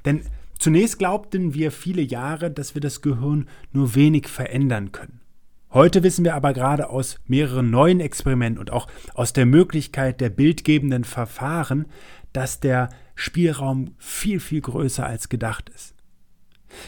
Denn 0.06 0.22
zunächst 0.58 0.98
glaubten 0.98 1.54
wir 1.54 1.72
viele 1.72 2.02
Jahre, 2.02 2.52
dass 2.52 2.74
wir 2.76 2.82
das 2.82 3.02
Gehirn 3.02 3.48
nur 3.72 3.96
wenig 3.96 4.28
verändern 4.28 4.92
können. 4.92 5.20
Heute 5.72 6.02
wissen 6.02 6.26
wir 6.26 6.34
aber 6.34 6.54
gerade 6.54 6.90
aus 6.90 7.20
mehreren 7.28 7.70
neuen 7.70 8.00
Experimenten 8.00 8.60
und 8.60 8.72
auch 8.72 8.88
aus 9.14 9.34
der 9.34 9.46
Möglichkeit 9.46 10.20
der 10.20 10.30
bildgebenden 10.30 11.04
Verfahren, 11.04 11.86
dass 12.34 12.60
der 12.60 12.90
Spielraum 13.14 13.94
viel, 14.00 14.40
viel 14.40 14.62
größer 14.62 15.06
als 15.06 15.30
gedacht 15.30 15.70
ist. 15.70 15.94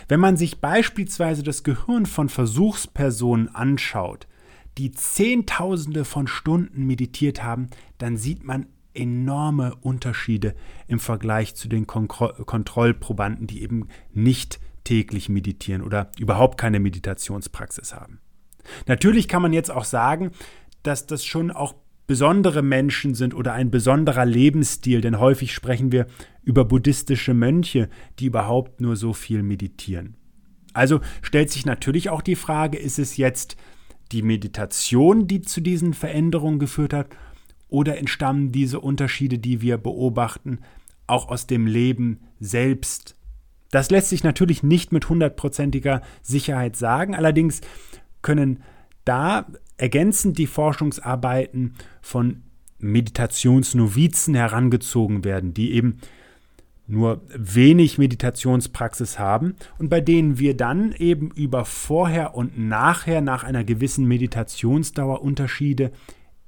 Wenn 0.08 0.20
man 0.20 0.38
sich 0.38 0.62
beispielsweise 0.62 1.44
das 1.44 1.64
Gehirn 1.64 2.06
von 2.06 2.30
Versuchspersonen 2.30 3.54
anschaut, 3.54 4.28
die 4.78 4.92
Zehntausende 4.92 6.06
von 6.06 6.28
Stunden 6.28 6.86
meditiert 6.86 7.44
haben, 7.44 7.70
dann 7.98 8.18
sieht 8.18 8.44
man 8.44 8.68
enorme 8.94 9.76
Unterschiede 9.76 10.56
im 10.88 11.00
Vergleich 11.00 11.56
zu 11.56 11.68
den 11.68 11.88
Kon 11.88 12.08
Kontrollprobanden, 12.08 13.48
die 13.48 13.62
eben 13.62 13.88
nicht 14.14 14.60
täglich 14.84 15.30
meditieren 15.30 15.82
oder 15.82 16.12
überhaupt 16.18 16.58
keine 16.58 16.80
Meditationspraxis 16.80 17.94
haben. 17.94 18.20
Natürlich 18.88 19.28
kann 19.28 19.42
man 19.42 19.54
jetzt 19.54 19.72
auch 19.72 19.86
sagen, 19.86 20.32
dass 20.84 21.06
das 21.08 21.24
schon 21.26 21.52
auch 21.52 21.76
besondere 22.08 22.62
Menschen 22.62 23.16
sind 23.16 23.34
oder 23.34 23.54
ein 23.54 23.72
besonderer 23.72 24.26
Lebensstil, 24.26 25.02
denn 25.02 25.20
häufig 25.20 25.54
sprechen 25.54 25.92
wir 25.92 26.08
über 26.44 26.66
buddhistische 26.66 27.34
Mönche, 27.34 27.90
die 28.20 28.26
überhaupt 28.26 28.82
nur 28.82 28.96
so 28.96 29.14
viel 29.14 29.44
meditieren. 29.44 30.18
Also 30.74 31.00
stellt 31.22 31.52
sich 31.52 31.66
natürlich 31.66 32.10
auch 32.10 32.22
die 32.22 32.36
Frage, 32.36 32.78
ist 32.78 33.00
es 33.00 33.18
jetzt 33.18 33.56
die 34.12 34.22
Meditation, 34.22 35.28
die 35.28 35.42
zu 35.42 35.62
diesen 35.62 35.94
Veränderungen 35.94 36.60
geführt 36.60 36.94
hat, 36.94 37.08
oder 37.68 37.98
entstammen 37.98 38.52
diese 38.52 38.82
Unterschiede, 38.82 39.40
die 39.40 39.62
wir 39.62 39.78
beobachten, 39.78 40.60
auch 41.08 41.30
aus 41.30 41.48
dem 41.48 41.66
Leben 41.66 42.20
selbst? 42.40 43.16
Das 43.72 43.90
lässt 43.90 44.10
sich 44.10 44.24
natürlich 44.24 44.62
nicht 44.62 44.92
mit 44.92 45.08
hundertprozentiger 45.08 46.02
Sicherheit 46.22 46.76
sagen, 46.76 47.16
allerdings 47.16 47.62
können 48.22 48.62
da 49.06 49.48
ergänzend 49.78 50.38
die 50.38 50.48
Forschungsarbeiten 50.48 51.74
von 52.02 52.44
Meditationsnovizen 52.80 54.36
herangezogen 54.36 55.24
werden, 55.24 55.54
die 55.54 55.72
eben 55.72 56.00
nur 56.92 57.22
wenig 57.36 57.98
Meditationspraxis 57.98 59.18
haben 59.18 59.56
und 59.80 59.90
bei 59.90 60.02
denen 60.02 60.38
wir 60.38 60.56
dann 60.56 60.92
eben 60.94 61.32
über 61.32 61.66
vorher 61.66 62.36
und 62.36 62.58
nachher 62.58 63.22
nach 63.22 63.44
einer 63.44 63.64
gewissen 63.64 64.06
Meditationsdauer 64.08 65.22
Unterschiede 65.22 65.92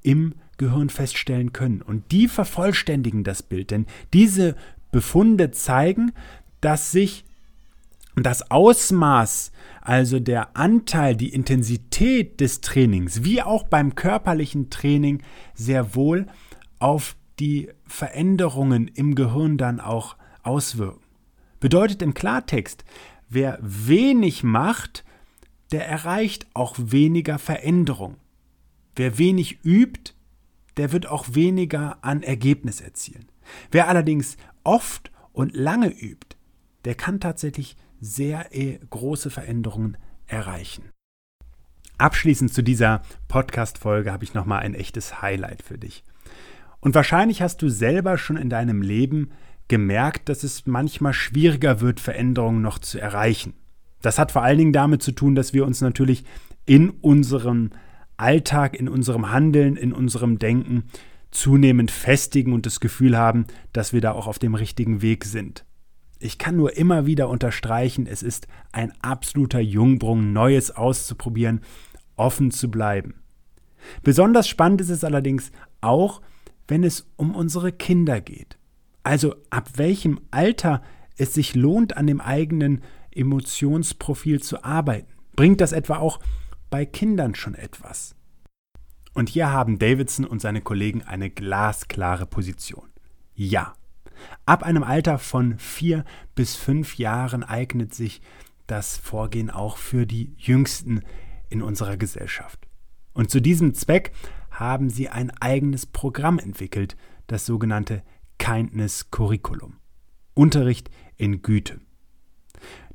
im 0.01 0.35
Gehirn 0.57 0.89
feststellen 0.89 1.53
können. 1.53 1.81
Und 1.81 2.11
die 2.11 2.27
vervollständigen 2.27 3.23
das 3.23 3.41
Bild, 3.41 3.71
denn 3.71 3.85
diese 4.13 4.55
Befunde 4.91 5.51
zeigen, 5.51 6.11
dass 6.61 6.91
sich 6.91 7.25
das 8.15 8.51
Ausmaß, 8.51 9.51
also 9.81 10.19
der 10.19 10.55
Anteil, 10.55 11.15
die 11.15 11.33
Intensität 11.33 12.39
des 12.39 12.61
Trainings, 12.61 13.23
wie 13.23 13.41
auch 13.41 13.63
beim 13.63 13.95
körperlichen 13.95 14.69
Training, 14.69 15.23
sehr 15.55 15.95
wohl 15.95 16.27
auf 16.77 17.15
die 17.39 17.69
Veränderungen 17.87 18.87
im 18.87 19.15
Gehirn 19.15 19.57
dann 19.57 19.79
auch 19.79 20.15
auswirken. 20.43 21.01
Bedeutet 21.59 22.01
im 22.01 22.13
Klartext, 22.13 22.83
wer 23.29 23.57
wenig 23.61 24.43
macht, 24.43 25.03
der 25.71 25.87
erreicht 25.87 26.45
auch 26.53 26.75
weniger 26.77 27.39
Veränderung. 27.39 28.17
Wer 28.95 29.17
wenig 29.17 29.63
übt, 29.63 30.13
der 30.77 30.91
wird 30.91 31.07
auch 31.07 31.33
weniger 31.33 31.97
an 32.03 32.21
Ergebnis 32.21 32.81
erzielen. 32.81 33.25
Wer 33.71 33.87
allerdings 33.87 34.37
oft 34.63 35.11
und 35.31 35.55
lange 35.55 35.89
übt, 35.89 36.37
der 36.85 36.95
kann 36.95 37.19
tatsächlich 37.19 37.75
sehr 37.99 38.53
äh, 38.55 38.79
große 38.89 39.29
Veränderungen 39.29 39.97
erreichen. 40.27 40.91
Abschließend 41.97 42.53
zu 42.53 42.61
dieser 42.61 43.01
Podcast-Folge 43.27 44.11
habe 44.11 44.23
ich 44.23 44.33
nochmal 44.33 44.59
ein 44.59 44.73
echtes 44.73 45.21
Highlight 45.21 45.63
für 45.63 45.77
dich. 45.77 46.03
Und 46.81 46.95
wahrscheinlich 46.95 47.41
hast 47.41 47.61
du 47.61 47.69
selber 47.69 48.17
schon 48.17 48.35
in 48.35 48.49
deinem 48.49 48.81
Leben 48.81 49.31
gemerkt, 49.67 50.29
dass 50.29 50.43
es 50.43 50.65
manchmal 50.65 51.13
schwieriger 51.13 51.81
wird, 51.81 51.99
Veränderungen 51.99 52.61
noch 52.61 52.79
zu 52.79 52.99
erreichen. 52.99 53.53
Das 54.01 54.19
hat 54.19 54.31
vor 54.31 54.43
allen 54.43 54.57
Dingen 54.57 54.73
damit 54.73 55.01
zu 55.01 55.13
tun, 55.13 55.35
dass 55.35 55.53
wir 55.53 55.65
uns 55.65 55.81
natürlich 55.81 56.23
in 56.65 56.89
unserem 56.89 57.71
Alltag, 58.17 58.75
in 58.75 58.87
unserem 58.87 59.31
Handeln, 59.31 59.75
in 59.75 59.93
unserem 59.93 60.39
Denken 60.39 60.83
zunehmend 61.31 61.89
festigen 61.89 62.53
und 62.53 62.65
das 62.65 62.79
Gefühl 62.79 63.17
haben, 63.17 63.45
dass 63.71 63.93
wir 63.93 64.01
da 64.01 64.11
auch 64.11 64.27
auf 64.27 64.39
dem 64.39 64.55
richtigen 64.55 65.01
Weg 65.01 65.25
sind. 65.25 65.65
Ich 66.19 66.37
kann 66.37 66.55
nur 66.55 66.77
immer 66.77 67.05
wieder 67.05 67.27
unterstreichen, 67.27 68.07
es 68.07 68.23
ist 68.23 68.47
ein 68.71 68.93
absoluter 69.01 69.59
Jungbrunnen, 69.59 70.31
Neues 70.31 70.71
auszuprobieren, 70.71 71.61
offen 72.15 72.51
zu 72.51 72.69
bleiben. 72.69 73.15
Besonders 74.03 74.47
spannend 74.47 74.79
ist 74.79 74.89
es 74.89 75.03
allerdings 75.03 75.51
auch, 75.81 76.21
wenn 76.67 76.83
es 76.83 77.11
um 77.17 77.35
unsere 77.35 77.71
Kinder 77.71 78.21
geht. 78.21 78.57
Also 79.03 79.35
ab 79.49 79.69
welchem 79.75 80.19
Alter 80.31 80.81
es 81.17 81.33
sich 81.33 81.55
lohnt, 81.55 81.97
an 81.97 82.07
dem 82.07 82.21
eigenen 82.21 82.81
Emotionsprofil 83.11 84.41
zu 84.41 84.63
arbeiten. 84.63 85.11
Bringt 85.35 85.61
das 85.61 85.71
etwa 85.71 85.97
auch 85.97 86.19
bei 86.69 86.85
Kindern 86.85 87.35
schon 87.35 87.55
etwas? 87.55 88.15
Und 89.13 89.29
hier 89.29 89.51
haben 89.51 89.77
Davidson 89.77 90.25
und 90.25 90.41
seine 90.41 90.61
Kollegen 90.61 91.03
eine 91.03 91.29
glasklare 91.29 92.25
Position. 92.25 92.89
Ja, 93.35 93.75
Ab 94.45 94.63
einem 94.63 94.83
Alter 94.83 95.19
von 95.19 95.57
vier 95.57 96.03
bis 96.35 96.55
fünf 96.55 96.97
Jahren 96.97 97.43
eignet 97.43 97.93
sich 97.93 98.21
das 98.67 98.97
Vorgehen 98.97 99.49
auch 99.49 99.77
für 99.77 100.05
die 100.05 100.33
Jüngsten 100.37 101.01
in 101.49 101.61
unserer 101.61 101.97
Gesellschaft. 101.97 102.67
Und 103.13 103.29
zu 103.29 103.41
diesem 103.41 103.73
Zweck 103.73 104.11
haben 104.51 104.89
sie 104.89 105.09
ein 105.09 105.31
eigenes 105.39 105.85
Programm 105.85 106.39
entwickelt, 106.39 106.95
das 107.27 107.45
sogenannte 107.45 108.03
Kindness 108.43 109.09
Curriculum. 109.09 109.77
Unterricht 110.33 110.89
in 111.15 111.43
Güte. 111.43 111.79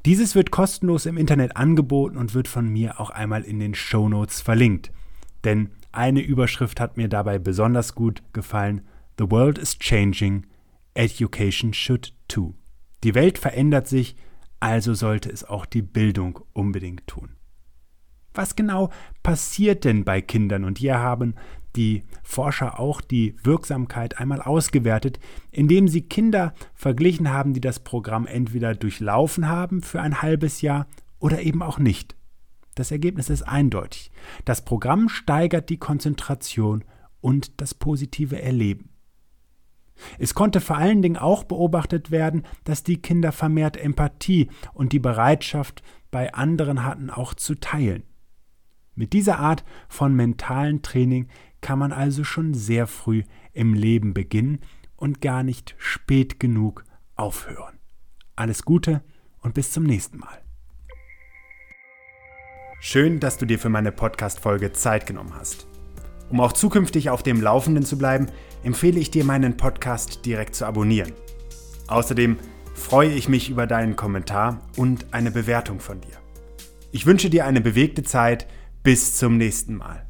Dieses 0.05 0.35
wird 0.35 0.51
kostenlos 0.51 1.07
im 1.07 1.17
Internet 1.17 1.57
angeboten 1.57 2.19
und 2.19 2.35
wird 2.35 2.49
von 2.49 2.69
mir 2.69 3.01
auch 3.01 3.09
einmal 3.09 3.45
in 3.45 3.59
den 3.59 3.75
Show 3.75 4.11
Notes 4.11 4.43
verlinkt. 4.43 4.93
Denn 5.45 5.71
eine 5.91 6.21
Überschrift 6.21 6.81
hat 6.81 6.99
mir 6.99 7.09
dabei 7.09 7.39
besonders 7.39 7.95
gut 7.95 8.23
gefallen. 8.35 8.83
The 9.19 9.31
world 9.31 9.57
is 9.57 9.79
changing 9.79 10.45
Education 10.93 11.73
should 11.73 12.13
too. 12.29 12.53
Die 13.03 13.15
Welt 13.15 13.39
verändert 13.39 13.89
sich, 13.89 14.17
also 14.61 14.93
sollte 14.93 15.31
es 15.31 15.45
auch 15.45 15.65
die 15.65 15.81
Bildung 15.81 16.41
unbedingt 16.53 17.07
tun. 17.07 17.37
Was 18.35 18.55
genau 18.55 18.91
passiert 19.23 19.85
denn 19.85 20.05
bei 20.05 20.21
Kindern? 20.21 20.65
Und 20.65 20.77
hier 20.77 20.99
haben 20.99 21.37
die 21.79 22.03
Forscher 22.25 22.81
auch 22.81 23.01
die 23.01 23.37
Wirksamkeit 23.45 24.19
einmal 24.19 24.43
ausgewertet, 24.43 25.21
indem 25.53 25.87
sie 25.87 26.03
Kinder 26.03 26.53
verglichen 26.75 27.31
haben, 27.31 27.55
die 27.55 27.61
das 27.61 27.79
Programm 27.79 28.27
entweder 28.27 28.75
durchlaufen 28.75 29.49
haben 29.49 29.81
für 29.81 30.03
ein 30.03 30.21
halbes 30.21 30.61
Jahr 30.61 30.89
oder 31.21 31.41
eben 31.41 31.63
auch 31.63 31.79
nicht. 31.79 32.17
Das 32.75 32.91
Ergebnis 32.91 33.31
ist 33.31 33.43
eindeutig. 33.43 34.11
Das 34.45 34.65
Programm 34.65 35.09
steigert 35.09 35.71
die 35.71 35.79
Konzentration 35.79 36.85
und 37.21 37.61
das 37.61 37.75
positive 37.75 38.43
Erleben. 38.43 38.91
Es 40.19 40.35
konnte 40.35 40.61
vor 40.61 40.79
allen 40.79 41.01
Dingen 41.03 41.17
auch 41.17 41.45
beobachtet 41.45 42.11
werden, 42.11 42.45
dass 42.65 42.83
die 42.83 43.01
Kinder 43.01 43.31
vermehrt 43.31 43.77
Empathie 43.77 44.49
und 44.75 44.93
die 44.93 45.01
Bereitschaft 45.01 45.83
bei 46.11 46.35
anderen 46.35 46.85
hatten, 46.85 47.11
auch 47.11 47.35
zu 47.35 47.55
teilen. 47.55 48.03
Mit 48.99 49.13
dieser 49.13 49.39
Art 49.39 49.65
von 49.89 50.15
mentalen 50.15 50.83
Training 50.83 51.29
kann 51.61 51.79
man 51.79 51.93
also 51.93 52.25
schon 52.25 52.55
sehr 52.55 52.87
früh 52.87 53.23
im 53.53 53.75
Leben 53.75 54.15
beginnen 54.15 54.61
und 54.97 55.21
gar 55.21 55.43
nicht 55.43 55.75
spät 55.79 56.41
genug 56.41 56.85
aufhören. 57.15 57.79
Alles 58.37 58.65
Gute 58.65 59.03
und 59.41 59.55
bis 59.55 59.73
zum 59.73 59.85
nächsten 59.85 60.19
Mal. 60.19 60.43
Schön, 62.81 63.19
dass 63.19 63.39
du 63.39 63.47
dir 63.47 63.59
für 63.59 63.69
meine 63.69 63.91
Podcast-Folge 63.91 64.73
Zeit 64.73 65.07
genommen 65.07 65.35
hast. 65.35 65.67
Um 66.31 66.41
auch 66.41 66.53
zukünftig 66.53 67.11
auf 67.11 67.23
dem 67.23 67.41
Laufenden 67.41 67.85
zu 67.85 67.99
bleiben, 67.99 68.27
empfehle 68.63 69.01
ich 69.01 69.11
dir, 69.11 69.25
meinen 69.25 69.57
Podcast 69.57 70.25
direkt 70.27 70.55
zu 70.55 70.67
abonnieren. 70.67 71.13
Außerdem 71.89 72.37
freue 72.75 73.11
ich 73.11 73.29
mich 73.29 73.51
über 73.51 73.67
deinen 73.67 73.97
Kommentar 73.97 74.61
und 74.77 75.13
eine 75.13 75.31
Bewertung 75.31 75.81
von 75.81 76.01
dir. 76.01 76.19
Ich 76.93 77.07
wünsche 77.07 77.31
dir 77.31 77.45
eine 77.45 77.61
bewegte 77.61 78.03
Zeit. 78.03 78.47
Bis 78.85 79.17
zum 79.17 79.37
nächsten 79.37 79.75
Mal. 79.75 80.08